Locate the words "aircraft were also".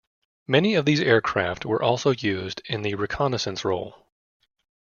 0.99-2.09